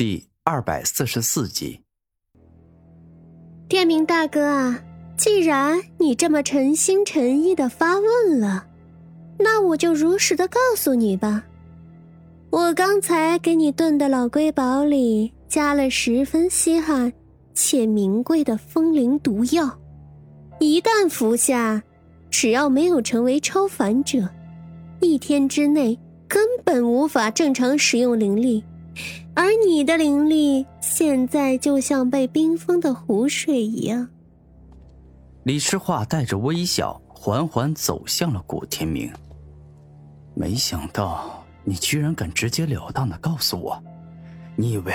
[0.00, 1.82] 第二百四十四集。
[3.68, 4.82] 天明大哥啊，
[5.14, 8.66] 既然你这么诚心诚意的发问了，
[9.38, 11.44] 那我就如实的告诉你吧。
[12.48, 17.12] 我刚才给你炖的老龟煲里加了十分稀罕
[17.52, 19.78] 且名贵的风灵毒药，
[20.60, 21.82] 一旦服下，
[22.30, 24.26] 只要没有成为超凡者，
[25.00, 28.64] 一天之内根本无法正常使用灵力。
[29.34, 34.08] 而你的灵力现在就像被冰封的湖水一样。
[35.44, 39.10] 李诗画带着微笑，缓缓走向了古天明。
[40.34, 43.82] 没想到你居然敢直截了当的告诉我，
[44.56, 44.94] 你以为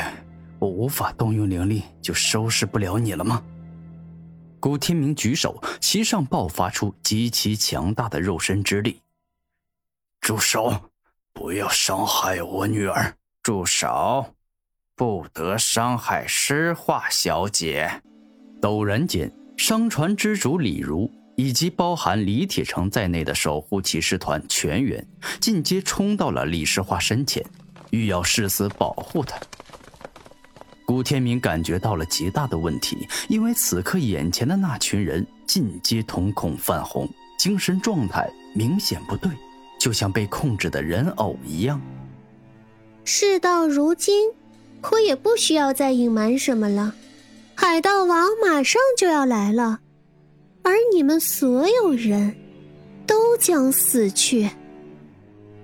[0.59, 3.43] 我无法动用灵力就收拾不了你了吗？
[4.59, 9.01] 古天明举手，其上爆发出极其强大的肉身之力。
[10.21, 10.73] 住手！
[11.33, 13.15] 不要伤害我女儿！
[13.45, 14.25] 住手！
[14.95, 18.01] 不得伤害诗画小姐！
[18.59, 25.07] 陡然间，商船之主李如以及包含李铁成在内的守护骑士团全员
[25.39, 27.45] 进阶冲到了李诗画身前，
[27.91, 29.39] 欲要誓死保护她。
[30.83, 39.31] 古天明感觉到了极大的问题，因为此刻眼前的那群人进阶瞳孔泛红，精神状态明显不对，
[39.79, 41.79] 就像被控制的人偶一样。
[43.05, 44.29] 事到如今。
[44.91, 46.93] 我也不需要再隐瞒什么了，
[47.55, 49.79] 海盗王马上就要来了，
[50.61, 52.35] 而你们所有人
[53.07, 54.47] 都将死去。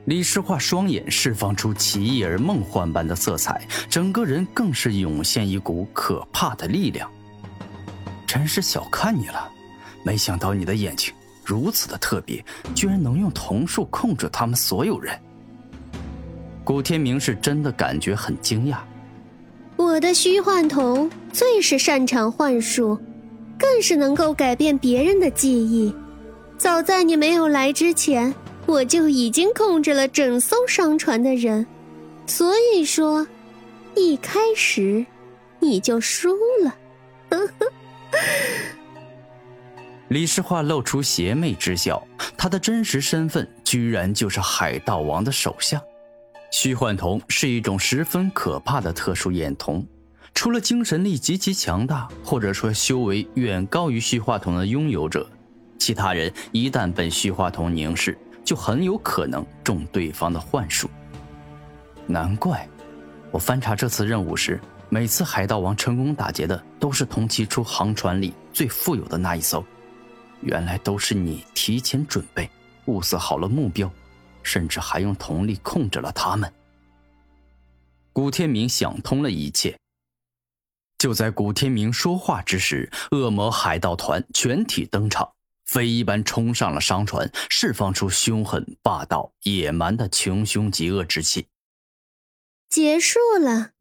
[0.05, 7.07] 李诗画双眼释放出奇异而梦幻般的色彩，整个人更是涌现一股可怕的力量。
[8.25, 9.47] 真是小看你了，
[10.03, 11.13] 没想到你的眼睛
[11.45, 15.15] 如此的特别，居然能用瞳术控制他们所有人。
[16.71, 18.77] 古天明是真的感觉很惊讶。
[19.75, 22.97] 我的虚幻瞳最是擅长幻术，
[23.59, 25.93] 更是能够改变别人的记忆。
[26.57, 28.33] 早在你没有来之前，
[28.65, 31.67] 我就已经控制了整艘商船的人，
[32.25, 33.27] 所以说，
[33.93, 35.05] 一开始
[35.59, 36.73] 你就输了。
[40.07, 42.01] 李诗画露出邪魅之笑，
[42.37, 45.81] 他的真实身份居然就是海盗王的手下。
[46.51, 49.85] 虚幻瞳是一种十分可怕的特殊眼瞳，
[50.33, 55.27] 除了精神力极其强大，或者说修为远高于虚化瞳的拥有者，
[55.79, 60.89] 其他人一旦被虚化瞳凝视，就很有可能中对方的幻术。
[62.05, 62.67] 难怪，
[63.31, 69.63] 我翻查这次任务时，每次海盗王成功打劫的都是同期出航船里最富有的那一艘，
[70.41, 72.49] 原来都是你提前准备，
[72.87, 73.89] 物色好了目标。
[74.43, 76.51] 甚至还用瞳力控制了他们。
[78.13, 79.77] 古天明想通了一切。
[80.97, 85.31] 就在古天明说话之时，恶魔海盗团全体登场，
[85.65, 91.47] 飞一般冲上了商船，释放出凶狠、霸道、野蛮的穷凶极恶之气。
[92.69, 93.71] 结束了，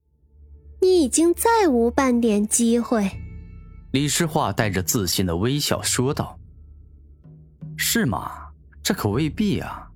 [0.80, 3.10] 你已经再无半点机会。
[3.92, 6.38] 李诗画带着自信的微笑说道
[7.76, 8.48] ：“是吗？
[8.82, 9.89] 这可未必啊。”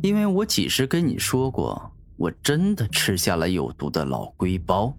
[0.00, 4.94] 因为我几时跟你说过，我真的吃下了有毒的老龟包？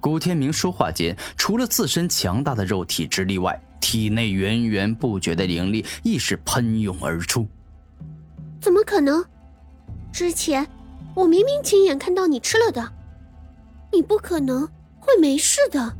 [0.00, 7.46] 古天明说话间，除了自身强大的肉体之力外，体内源源不绝的灵力亦是喷涌而出。
[8.60, 9.24] 怎么可能？
[10.12, 10.66] 之前
[11.14, 12.92] 我明明亲眼看到你吃了的，
[13.92, 14.66] 你不可能
[14.98, 15.96] 会没事的。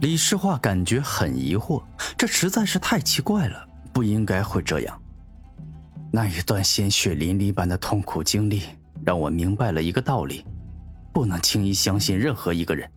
[0.00, 1.82] 李世化感觉很疑惑，
[2.16, 5.00] 这实在是太奇怪了，不应该会这样。
[6.14, 8.62] 那一段鲜血淋漓般的痛苦经历，
[9.04, 10.44] 让我明白了一个道理：
[11.12, 12.88] 不能轻易相信任何一个人，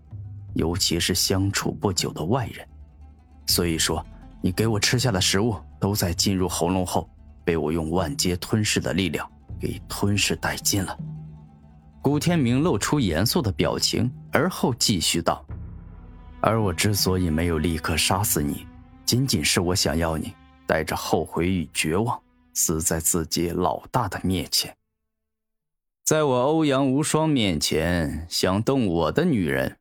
[0.53, 2.63] 尤其是相处不久的外人。
[3.47, 4.05] 所以说，
[4.39, 7.09] 你给我吃下的食物，都在进入喉咙后，
[7.43, 9.27] 被我用万阶吞噬的力量
[9.59, 10.95] 给吞噬殆尽了。
[12.03, 15.43] 古天明露出严肃的表情，而后继续道
[16.39, 18.67] ：“而我之所以没有立刻杀死你，
[19.07, 20.31] 仅仅是我想要你
[20.67, 22.15] 带着后悔与绝望。”
[22.57, 24.75] 死在自己老大的面前，
[26.03, 29.77] 在我欧阳无双面前想动我的女人，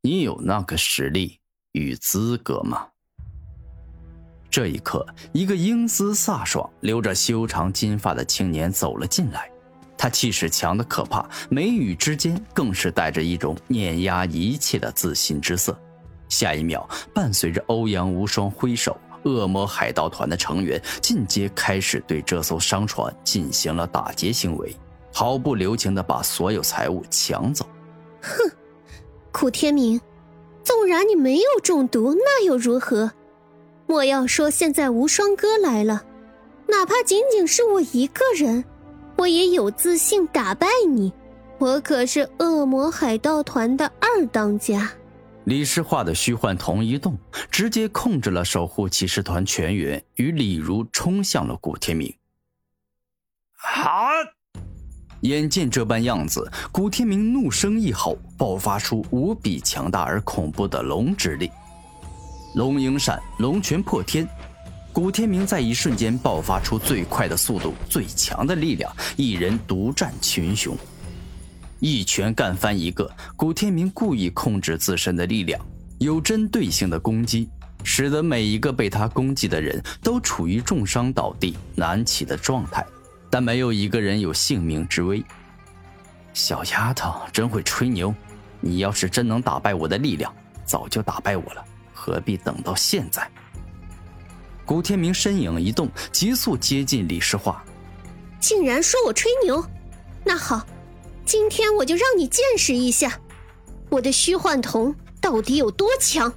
[0.00, 1.40] 你有那个实力
[1.72, 2.88] 与资格吗？
[4.48, 9.50] 这一刻，一个英姿飒爽、留着修长金发的青年走了进来，
[9.98, 15.78] 他气势强的可怕，眉宇之间更是带着一种碾压一切的自信之色。
[16.30, 18.98] 下一秒，伴随着欧阳无双挥手。
[19.24, 24.74] 恶魔海盗团的成员进阶开始对这艘商船进行了打劫行为，
[25.12, 27.66] 毫不留情的把所有财物抢走。
[28.22, 28.50] 哼，
[29.32, 30.00] 古天明，
[30.62, 33.10] 纵然你没有中毒，那又如何？
[33.86, 36.02] 莫要说现在无双哥来了，
[36.66, 38.64] 哪怕仅仅是我一个人，
[39.16, 41.12] 我也有自信打败你。
[41.58, 44.90] 我可是恶魔海盗团的二当家。
[45.44, 47.18] 李诗画的虚幻瞳一动，
[47.50, 52.14] 直接控制了守护骑士团全员，与李如冲向了古天明。
[53.54, 54.08] 好！
[55.20, 61.50] 眼见这般样子，古天明怒声一吼，爆发出无比强大而恐怖的龙之力。
[62.54, 64.26] 龙影闪，龙拳破天。
[64.92, 70.76] 古天明在一瞬间爆发出最快的速度、最强的力量，一人独占群雄。
[71.84, 75.60] 一拳干翻一个，古天明故意控制自身的力量，
[75.98, 77.46] 有针对性的攻击，
[77.82, 82.82] 使得每一个被他攻击的人都处于重伤倒地难起的状态，
[83.28, 85.22] 但没有一个人有性命之危。
[86.32, 88.14] 小丫头真会吹牛，
[88.62, 90.34] 你要是真能打败我的力量，
[90.64, 93.30] 早就打败我了，何必等到现在？
[94.64, 97.62] 古天明身影一动，急速接近李诗画，
[98.40, 99.62] 竟然说我吹牛，
[100.24, 100.66] 那好。
[101.24, 103.18] 今天我就让你见识一下，
[103.88, 106.30] 我的虚幻瞳到底有多强！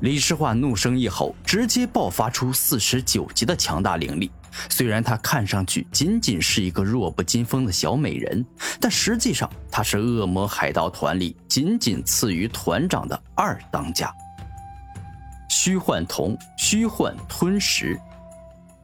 [0.00, 4.30] 李诗画怒声一吼，直接爆发出四十九级的强大灵力。
[4.70, 8.44] 虽然她看上去仅仅是一个弱不禁风的小美人，
[8.80, 14.14] 但实际上她是恶魔海盗团里仅仅次于团长的二当家。
[15.48, 17.98] 虚幻瞳，虚幻吞食。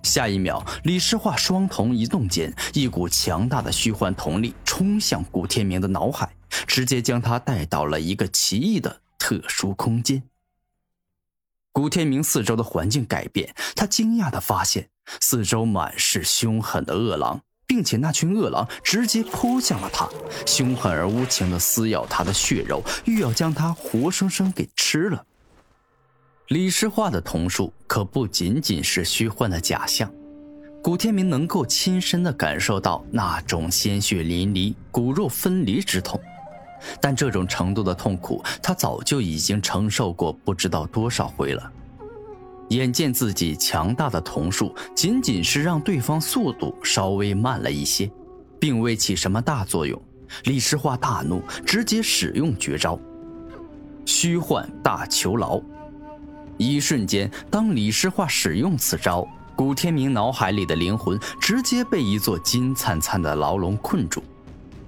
[0.03, 6.35] 下一秒，李诗画双瞳一动间，一股强大的虚幻瞳力冲向古天明的脑海，
[6.67, 10.23] 直接将他带到了一个奇异的特殊空间。
[11.71, 14.89] 古天明四周的环境改变，他惊讶地发现
[15.21, 20.09] 四周满是凶狠的恶狼，并且那群恶狼直接扑向了他，
[20.47, 25.27] 凶狠而无情地撕咬他的血肉，欲要将他活生生给吃了。
[26.49, 30.11] 李诗画的瞳术可不仅仅是虚幻的假象，
[30.83, 36.19] 古天明能够亲身的感受到那种鲜血淋漓、骨肉分离之痛，
[37.01, 41.71] 但这种程度的痛苦，他早就已经承受过不知道多少回了。
[42.71, 48.11] 眼见自己强大的瞳术仅仅是让对方速度稍微慢了一些，
[48.59, 50.01] 并未起什么大作用，
[50.45, 52.99] 李诗画大怒，直接使用绝招——
[54.07, 55.61] 虚幻大囚牢。
[56.57, 59.27] 一瞬间，当李诗画使用此招，
[59.61, 64.23] 古天明脑海里的灵魂直接被一座金灿灿的牢笼困住。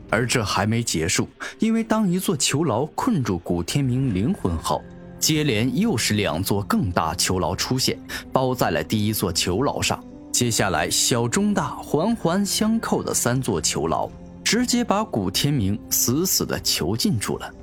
[0.09, 1.29] 而这还没结束，
[1.59, 4.81] 因为当一座囚牢困住古天明灵魂后，
[5.19, 7.99] 接连又是两座更大囚牢出现，
[8.33, 10.03] 包在了第一座囚牢上。
[10.33, 14.09] 接下来，小、中、大环环相扣的三座囚牢，
[14.43, 17.55] 直接把古天明死死的囚禁住了。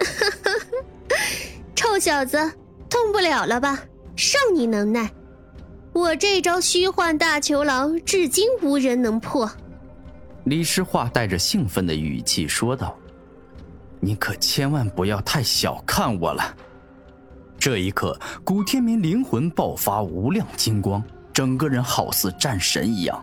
[1.76, 2.36] 臭小子！
[2.90, 3.78] 动不了了吧？
[4.16, 5.08] 少你能耐！
[5.98, 9.50] 我这招虚幻大囚牢至今无人能破。
[10.44, 12.96] 李诗画带着兴奋的语气说道
[13.98, 16.56] ：“你可千万不要太小看我了。”
[17.58, 21.02] 这一刻，古天明灵魂爆发无量金光，
[21.32, 23.20] 整个人好似战神一样。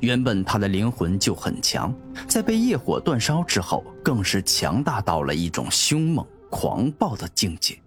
[0.00, 1.94] 原本他的灵魂就很强，
[2.26, 7.78] 在被业火煅烧之后，更是强大到了一种凶猛狂暴的境界。